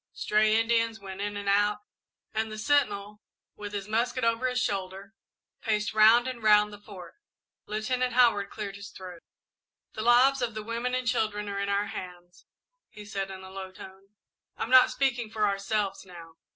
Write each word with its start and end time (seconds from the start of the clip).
Stray 0.13 0.59
Indians 0.59 0.99
went 0.99 1.21
in 1.21 1.37
and 1.37 1.47
out, 1.47 1.81
and 2.33 2.51
the 2.51 2.57
sentinel, 2.57 3.21
with 3.55 3.71
his 3.71 3.87
musket 3.87 4.23
over 4.23 4.47
his 4.47 4.59
shoulder, 4.59 5.13
paced 5.61 5.93
round 5.93 6.27
and 6.27 6.41
round 6.41 6.73
the 6.73 6.79
Fort. 6.81 7.17
Lieutenant 7.67 8.13
Howard 8.13 8.49
cleared 8.49 8.77
his 8.77 8.89
throat. 8.89 9.21
"The 9.93 10.01
lives 10.01 10.41
of 10.41 10.55
the 10.55 10.63
women 10.63 10.95
and 10.95 11.07
children 11.07 11.47
are 11.49 11.59
in 11.59 11.69
our 11.69 11.85
hands," 11.85 12.47
he 12.89 13.05
said, 13.05 13.29
in 13.29 13.43
a 13.43 13.51
low 13.51 13.71
tone. 13.71 14.15
"I'm 14.57 14.71
not 14.71 14.89
speaking 14.89 15.29
for 15.29 15.47
ourselves, 15.47 16.03
now. 16.03 16.33